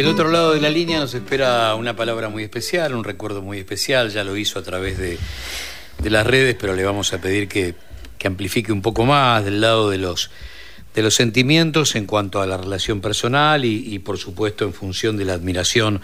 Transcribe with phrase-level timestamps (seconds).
[0.00, 3.58] Del otro lado de la línea nos espera una palabra muy especial, un recuerdo muy
[3.58, 5.18] especial, ya lo hizo a través de,
[6.08, 7.74] las redes, pero le vamos a pedir que,
[8.24, 10.30] amplifique un poco más del lado de los,
[10.94, 15.24] de los sentimientos en cuanto a la relación personal y, por supuesto en función de
[15.24, 16.00] la admiración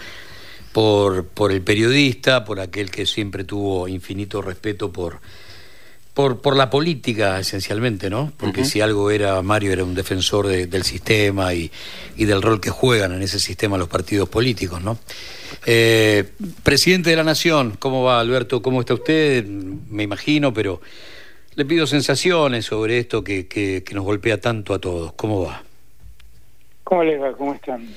[0.72, 5.20] por, por el periodista, por aquel que siempre tuvo infinito respeto por,
[6.16, 8.32] por, por la política, esencialmente, ¿no?
[8.36, 11.70] Porque si algo era, Mario era un defensor del sistema y,
[12.16, 14.98] del rol que juegan en ese sistema los partidos políticos, ¿no?
[15.66, 16.24] Eh,
[16.62, 18.62] presidente de la Nación, ¿cómo va, Alberto?
[18.62, 19.44] ¿Cómo está usted?
[19.44, 20.80] Me imagino, pero
[21.56, 25.14] le pido sensaciones sobre esto que, que, nos golpea tanto a todos.
[25.14, 25.62] ¿Cómo va?
[26.84, 27.32] ¿Cómo les va?
[27.32, 27.88] ¿Cómo están?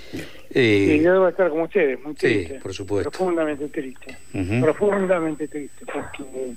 [0.51, 2.55] Eh, yo debo estar como ustedes, muy triste.
[2.55, 3.11] Sí, por supuesto.
[3.11, 4.17] Profundamente triste.
[4.61, 6.53] Profundamente triste, porque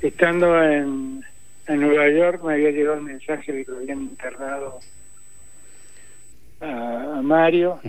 [0.00, 1.24] estando en,
[1.66, 4.78] en Nueva York me había llegado un mensaje de que habían internado
[6.60, 7.80] a, Mario.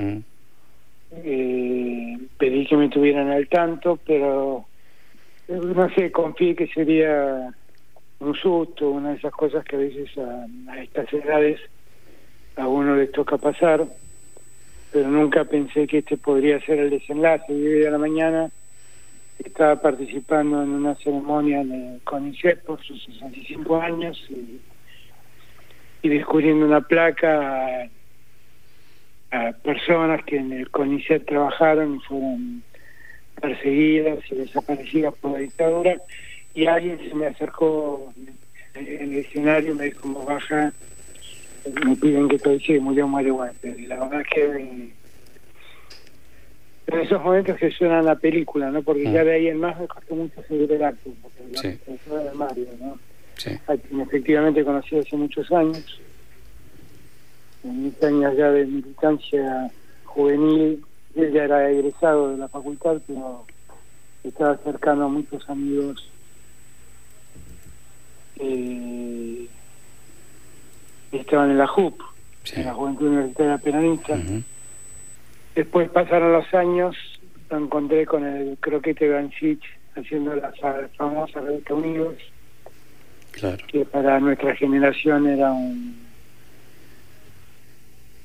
[1.11, 4.65] Eh, pedí que me tuvieran al tanto, pero
[5.47, 7.53] no sé, confié que sería
[8.19, 11.59] un susto, una de esas cosas que a veces a, a estas edades
[12.55, 13.85] a uno les toca pasar,
[14.91, 17.53] pero nunca pensé que este podría ser el desenlace.
[17.53, 18.51] Y hoy a la mañana
[19.43, 24.59] estaba participando en una ceremonia de CONICET por sus 65 años y,
[26.07, 27.89] descubriendo una placa
[29.31, 32.63] a, personas que en el CONICET trabajaron y fueron
[33.39, 35.95] perseguidas y desaparecidas por la dictadura
[36.53, 38.13] y alguien se me acercó
[38.73, 40.73] en el escenario me dijo baja
[41.85, 44.89] me piden que estoy sí, murió Mario Walter y la verdad es que
[46.91, 48.81] en esos momentos que suena la película, ¿no?
[48.81, 49.25] Porque ya mm.
[49.25, 51.79] de ahí en más me costó mucho seguir el arte, porque sí.
[52.09, 52.97] la de Mario, ¿no?
[53.35, 53.51] Sí.
[54.01, 56.01] efectivamente conocí hace muchos años,
[57.63, 59.71] en mis años ya de militancia
[60.03, 60.83] juvenil,
[61.15, 63.45] él ya era egresado de la facultad, pero
[64.23, 66.09] estaba cercano a muchos amigos
[68.39, 69.47] eh,
[71.11, 72.01] estaban en la JUP,
[72.53, 74.17] en la Juventud Universitaria Peronista.
[75.55, 76.95] Después pasaron los años,
[77.49, 79.63] lo encontré con el croquete Banchich
[79.95, 80.53] haciendo la
[80.95, 82.15] famosa revista Unidos,
[83.67, 86.09] que para nuestra generación era un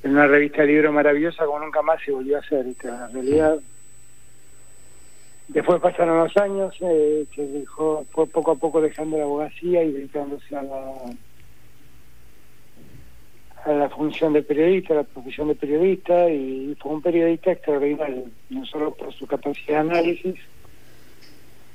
[0.04, 3.58] una revista libro maravillosa como nunca más se volvió a hacer, en realidad.
[5.48, 9.92] Después pasaron los años, eh, que dejó, fue poco a poco dejando la abogacía y
[9.92, 10.92] dedicándose a la
[13.64, 18.24] a la función de periodista, a la profesión de periodista, y fue un periodista extraordinario,
[18.50, 20.34] no solo por su capacidad de análisis,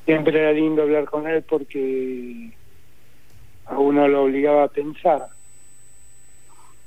[0.06, 2.52] siempre era lindo hablar con él porque
[3.66, 5.28] a uno lo obligaba a pensar.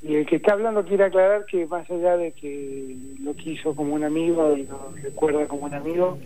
[0.02, 3.94] Y el que está hablando quiere aclarar que más allá de que lo quiso como
[3.94, 6.18] un amigo y lo recuerda como un amigo,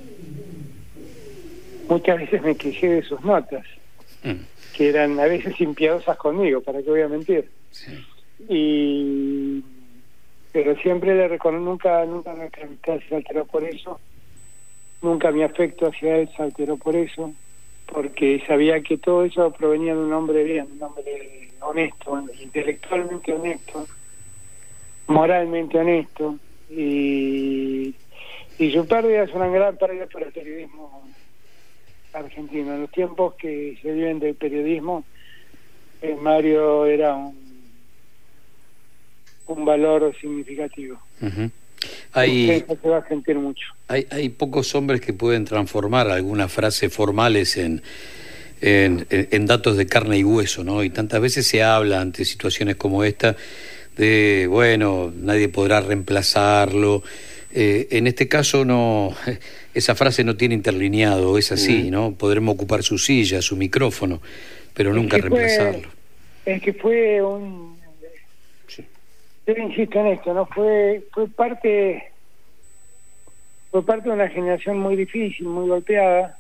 [1.89, 3.65] muchas veces me quejé de sus notas,
[4.23, 4.33] mm.
[4.77, 7.49] que eran a veces impiadosas conmigo, para que voy a mentir.
[7.71, 7.93] Sí
[8.49, 9.63] y
[10.53, 13.99] pero siempre le reconozco nunca nunca nuestra amistad se alteró por eso
[15.03, 17.33] nunca mi afecto hacia él se alteró por eso
[17.87, 23.87] porque sabía que todo eso provenía de un hombre bien un hombre honesto intelectualmente honesto
[25.07, 26.37] moralmente honesto
[26.71, 27.95] y
[28.59, 31.07] y su pérdida es una gran pérdida para el periodismo
[32.17, 35.05] argentino en los tiempos que se viven del periodismo
[36.03, 37.47] eh, Mario era un
[39.47, 41.01] un valor significativo.
[42.13, 43.67] Hay, se va a sentir mucho.
[43.89, 47.83] Hay, hay pocos hombres que pueden transformar algunas frases formales en,
[48.61, 50.83] en, datos de carne y hueso, ¿no?
[50.83, 53.37] Y tantas veces se habla ante situaciones como esta
[53.97, 57.03] de, bueno, nadie podrá reemplazarlo.
[57.53, 59.15] Eh, en este caso no,
[59.77, 62.13] esa frase no tiene interlineado, es así, ¿no?
[62.13, 64.23] Podremos ocupar su silla, su micrófono,
[64.73, 65.89] pero nunca reemplazarlo.
[66.47, 67.77] es que fue un
[69.47, 70.47] yo insisto en esto, ¿no?
[70.47, 72.11] Fue, fue parte
[73.71, 76.39] fue parte de una generación muy difícil, muy golpeada.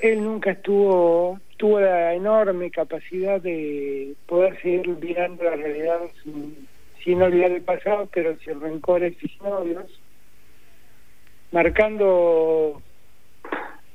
[0.00, 6.68] Él nunca estuvo, tuvo la enorme capacidad de poder seguir mirando la realidad sin,
[7.02, 9.86] sin olvidar el pasado, pero sin rencores y sin odios,
[11.52, 12.82] marcando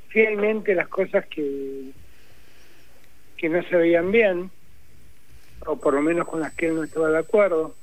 [0.09, 1.91] fielmente las cosas que,
[3.37, 4.51] que no se veían bien
[5.65, 7.75] o por lo menos con las que él no estaba de acuerdo.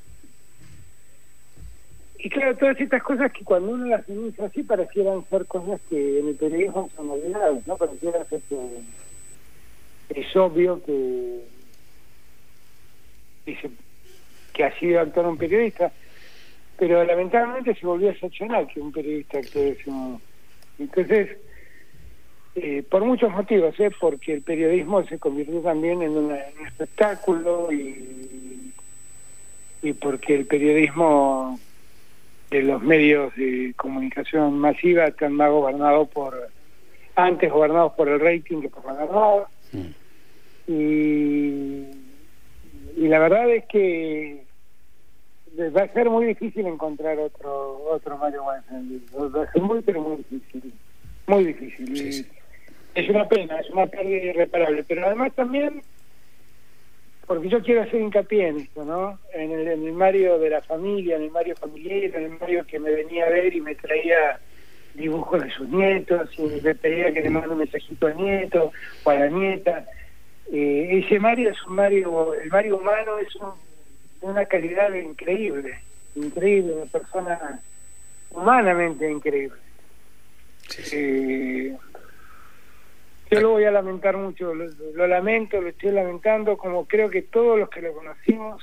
[2.19, 6.19] y claro, todas estas cosas que cuando uno las denuncia así parecieran ser cosas que
[6.19, 7.77] en el periodismo son olvidadas, ¿no?
[7.77, 11.45] Pareciera ser que es obvio que,
[14.53, 15.93] que, ha sido actuar un periodista,
[16.79, 20.21] pero lamentablemente se volvió excepcional que un periodista actúe de ese modo.
[20.79, 21.37] Entonces,
[22.55, 23.91] eh, por muchos motivos, ¿eh?
[24.01, 26.37] porque el periodismo se convirtió también en, un
[26.67, 28.73] espectáculo y,
[29.83, 31.59] y porque el periodismo
[32.51, 36.49] de los medios de comunicación masiva están más gobernados por,
[37.17, 39.49] antes gobernados por el rating que por la verdad.
[39.73, 40.71] Mm.
[40.71, 41.87] Y,
[42.97, 44.48] y la verdad es que
[45.77, 49.37] va a ser muy difícil encontrar otro otro Mario Weinfeld.
[49.37, 50.73] Va a ser muy, pero muy difícil.
[51.27, 52.27] Muy difícil.
[52.95, 54.85] Es una pena, es una pérdida irreparable.
[54.85, 55.83] Pero además también
[57.29, 59.19] porque yo quiero hacer hincapié en esto, ¿no?
[59.35, 62.65] En el, en el Mario de la familia, en el Mario familiar, en el Mario
[62.67, 64.41] que me venía a ver y me traía
[64.95, 68.73] dibujos de sus nietos y me pedía que le mande un mensajito al nieto
[69.05, 69.85] o a la nieta.
[70.51, 73.29] Eh, ese Mario es un Mario, el Mario humano es
[74.21, 75.81] una calidad increíble,
[76.15, 77.61] increíble, una persona
[78.31, 79.59] humanamente increíble.
[80.93, 81.77] Eh,
[83.31, 87.59] yo lo voy a lamentar mucho, lo, lamento, lo estoy lamentando, como creo que todos
[87.59, 88.63] los que lo conocimos,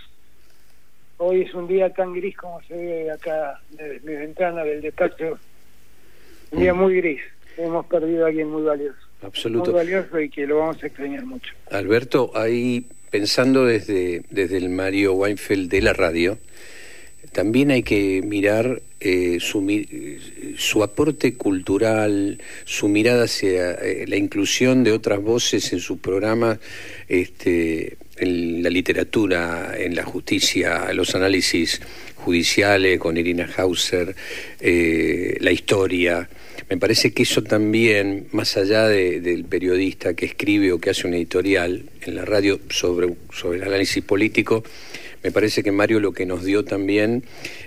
[1.17, 5.37] hoy es un día tan gris como se ve acá desde mi ventana del despacho,
[6.51, 6.77] un día mm.
[6.77, 7.21] muy gris,
[7.57, 9.04] hemos perdido a alguien muy valioso.
[9.21, 9.71] Absoluto.
[9.71, 11.53] Muy valioso y que lo vamos a extrañar mucho.
[11.71, 16.37] Alberto, ahí pensando desde, desde el Mario Weinfeld de la radio,
[17.31, 19.61] también hay que mirar eh, su,
[20.57, 26.59] su, aporte cultural, su mirada hacia eh, la inclusión de otras voces en su programa,
[27.07, 31.81] este, en la literatura, en la justicia, los análisis
[32.25, 34.15] judiciales con Irina Hauser,
[34.59, 36.27] eh, la historia.
[36.69, 41.13] Me parece que eso también, más allá del periodista que escribe o que hace un
[41.13, 44.63] editorial en la radio sobre, sobre el análisis político,
[45.25, 47.23] me parece que Mario lo que nos dio también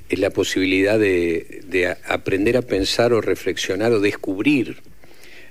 [0.09, 4.77] es la posibilidad de, aprender a pensar o reflexionar o descubrir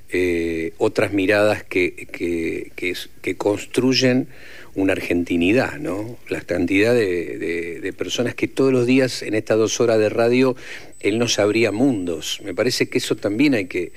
[0.09, 4.27] eh, otras miradas que, que, construyen
[4.73, 6.17] una argentinidad, ¿no?
[6.29, 10.55] La cantidad de, personas que todos los días en estas dos horas de radio
[10.99, 12.39] él nos abría mundos.
[12.43, 13.91] Me parece que eso también hay que,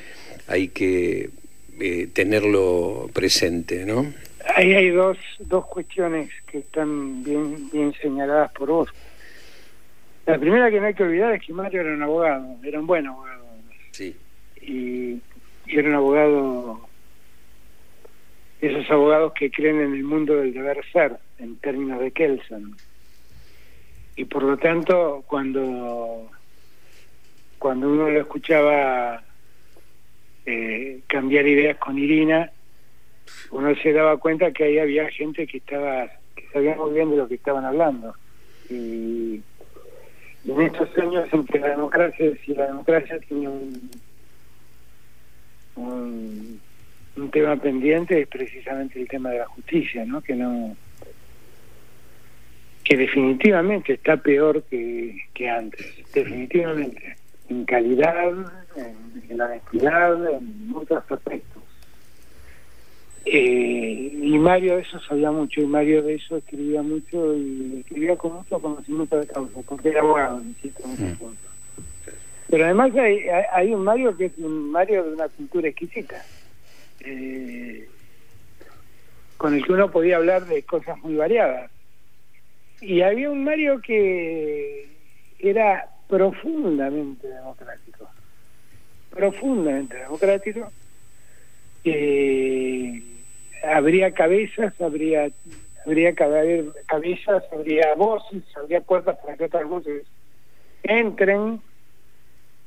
[0.48, 1.30] hay que
[1.78, 4.12] eh, tenerlo presente, ¿no?
[4.56, 8.88] Ahí hay dos, dos cuestiones que están bien, bien señaladas por vos.
[10.26, 12.86] La primera que no hay que olvidar es que Mario era un abogado, era un
[12.86, 13.44] buen abogado.
[13.92, 14.16] Sí.
[14.60, 15.20] Y,
[15.78, 16.88] era un abogado,
[18.61, 22.75] esos abogados que creen en el mundo del deber ser, en términos de Kelsen.
[24.17, 26.31] Y por lo tanto, cuando,
[27.58, 29.22] cuando uno lo escuchaba
[30.46, 32.50] eh, cambiar ideas con Irina,
[33.50, 37.16] uno se daba cuenta que ahí había gente que estaba que sabía muy bien de
[37.16, 38.14] lo que estaban hablando
[38.69, 39.40] y,
[40.46, 43.90] en estos años en que la democracia si la democracia tiene un,
[45.76, 46.61] un,
[47.32, 50.75] tema pendiente es precisamente el tema de la justicia no que no
[52.82, 57.16] que definitivamente está peor que, que antes definitivamente
[57.50, 58.33] en calidad
[58.76, 61.62] en, en honestidad en muchos aspectos.
[63.25, 68.16] Eh, y Mario de eso sabía mucho, y Mario de eso escribía mucho y escribía
[68.16, 71.35] con mucho conocimiento de causa, porque era abogado, insisto, mm.
[72.50, 76.25] Pero además hay, un Mario que es un Mario de una cultura exquisita,
[77.04, 77.88] eh,
[79.37, 81.71] con el que uno podía hablar de cosas muy variadas.
[82.80, 84.88] Y había un Mario que
[85.38, 88.11] era profundamente democrático,
[89.11, 90.73] profundamente democrático.
[91.85, 93.00] Eh,
[93.62, 95.30] habría cabezas, habría
[95.87, 100.04] habría cabezas, habría voces, habría puertas para que otras voces
[100.83, 101.62] entren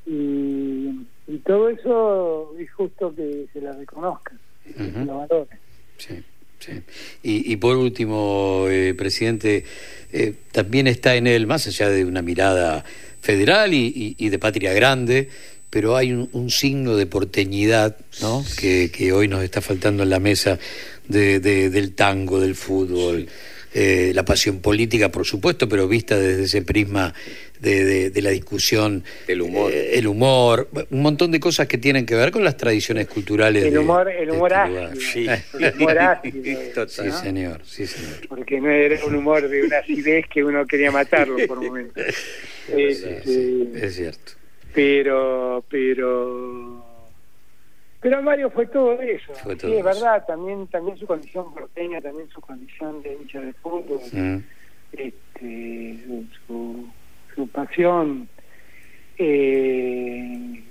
[0.06, 0.90] y,
[1.28, 5.60] y todo eso es justo que se la reconozcan, que se lo valoren.
[5.98, 6.24] Sí.
[6.60, 6.82] Sí.
[7.22, 9.66] Y, y, por último, eh, presidente,
[10.14, 12.86] eh, también está en él, más allá de una mirada
[13.20, 15.28] federal y, y de patria grande,
[15.74, 18.46] pero hay un, signo de porteñidad ¿no?
[18.60, 20.60] que, hoy nos está faltando en la mesa
[21.08, 23.28] de, del tango, del fútbol,
[23.74, 27.14] eh, la pasión política, por supuesto, pero vista desde ese prisma
[27.60, 29.04] de, la discusión.
[29.28, 29.72] El humor.
[29.72, 33.64] Eh, el humor, un montón de cosas que tienen que ver con las tradiciones culturales.
[33.64, 35.28] El humor, el humor este Sí.
[35.60, 36.88] El humor ácido.
[36.88, 38.28] Sí, señor, sí, señor.
[38.28, 42.04] Porque no era un humor de una acidez que uno quería matarlo por momentos.
[42.66, 44.32] Este, es cierto.
[44.74, 46.83] Pero, pero
[48.04, 49.34] pero Mario fue todo eso.
[49.34, 54.02] sí, es verdad, también también su condición porteña, también su condición de hincha de fútbol,
[54.12, 54.38] mm.
[54.92, 56.00] este,
[56.46, 56.86] su,
[57.34, 58.28] su, pasión.
[59.18, 60.62] Eh,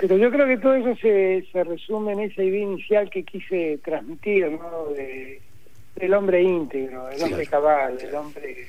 [0.00, 3.78] pero yo creo que todo eso se, se resume en esa idea inicial que quise
[3.84, 4.86] transmitir, ¿no?
[4.88, 5.40] De,
[5.94, 8.66] del hombre íntegro, el hombre cabal, el hombre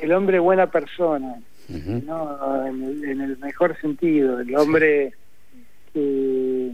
[0.00, 1.36] el hombre buena persona,
[1.68, 2.66] ¿no?
[2.66, 5.14] En el, en el, mejor sentido, el hombre
[5.94, 6.72] que,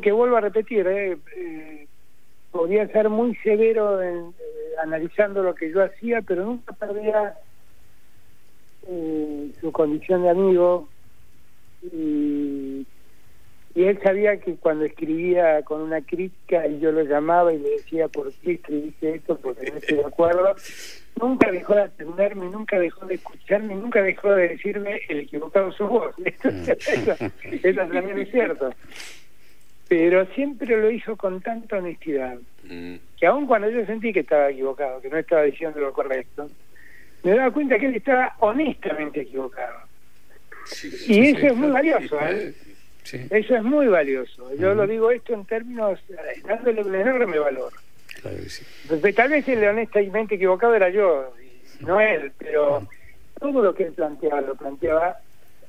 [0.00, 1.86] que, vuelvo a repetir, eh, eh,
[2.50, 4.32] podría ser muy severo en, eh,
[4.82, 7.36] analizando lo que yo hacía, pero nunca perdía
[9.60, 10.88] su condición de amigo.
[11.82, 12.86] Y,
[13.74, 17.70] y él sabía que cuando escribía con una crítica y yo lo llamaba y le
[17.70, 20.54] decía por qué escribiste esto, porque no estoy de acuerdo,
[21.20, 25.88] nunca dejó de atenderme, nunca dejó de escucharme, nunca dejó de decirme el equivocado sos
[25.88, 26.14] vos.
[26.44, 26.70] Mm.
[27.62, 28.74] eso, también es cierto.
[29.88, 32.94] Pero siempre lo hizo con tanta honestidad, mm.
[33.18, 36.48] que aun cuando yo sentí que estaba equivocado, que no estaba diciendo lo correcto,
[37.22, 39.80] me daba cuenta que él estaba honestamente equivocado.
[41.06, 42.54] y eso es muy valioso, ¿eh?
[43.30, 44.54] Eso es muy valioso.
[44.56, 47.72] Yo lo digo esto en términos, eh, dándole un enorme valor.
[48.22, 51.32] Tal vez el honestamente equivocado era yo,
[51.80, 52.86] no él, pero
[53.38, 55.18] todo lo que él planteaba, lo planteaba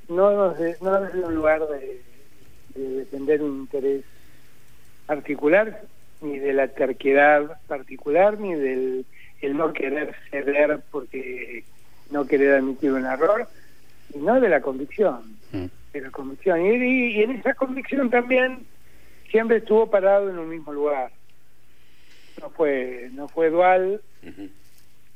[0.07, 2.01] no desde, no desde un lugar de,
[2.75, 4.03] defender un interés
[5.05, 5.81] particular,
[6.21, 9.05] ni de la terquedad particular, ni del
[9.41, 11.63] el no querer ceder porque
[12.11, 13.47] no querer admitir un error,
[14.11, 15.37] sino de la convicción.
[15.51, 15.65] Mm.
[15.93, 16.65] De la convicción.
[16.65, 18.65] y en esa convicción también
[19.31, 21.11] siempre estuvo parado en un mismo lugar
[22.41, 24.01] no fue no fue dual.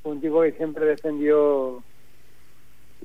[0.04, 1.84] Un tipo que siempre defendió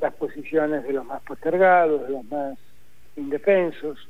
[0.00, 2.58] las posiciones de los más postergados de los más
[3.16, 4.08] indefensos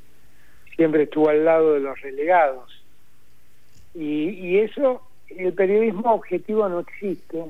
[0.75, 2.83] siempre estuvo al lado de los relegados.
[3.93, 7.43] Y, y eso el periodismo objetivo no existe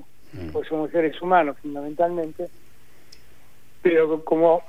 [0.51, 2.49] pues somos seres humanos fundamentalmente
[3.81, 4.61] pero como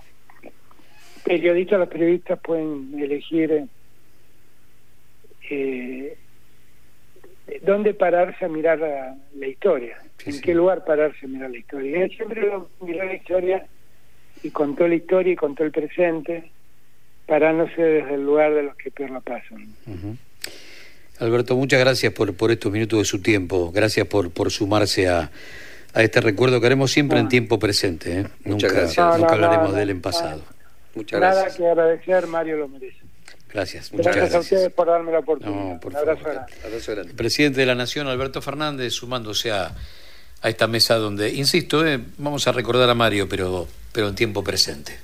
[1.24, 3.68] periodistas los periodistas pueden elegir
[5.50, 6.16] eh,
[7.62, 12.04] dónde pararse a mirar la, historia, en qué lugar pararse a mirar la historia.
[12.04, 13.66] Él siempre miró la historia
[14.42, 16.50] y contó la historia y contó el presente,
[17.26, 19.74] parándose desde el lugar de los que peor la pasan.
[21.18, 25.30] Alberto, muchas gracias por, por estos minutos de su tiempo, gracias por, por sumarse a,
[25.92, 28.20] a este recuerdo que haremos siempre en tiempo presente.
[28.20, 28.26] ¿eh?
[28.44, 29.18] Muchas nunca, gracias.
[29.18, 30.42] nunca hablaremos de él en pasado.
[30.94, 33.09] Muchas Nada que agradecer, Mario lo merece.
[33.52, 34.34] Gracias, muchas gracias.
[34.34, 35.80] a ustedes por darme la oportunidad.
[35.84, 36.22] Un abrazo,
[36.92, 37.10] grande.
[37.10, 39.74] El presidente de la Nación, Alberto Fernández, sumándose a,
[40.42, 44.44] a esta mesa donde, insisto, eh, vamos a recordar a Mario, pero, pero en tiempo
[44.44, 44.98] presente.